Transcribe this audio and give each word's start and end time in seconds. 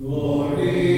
Glory. 0.00 0.97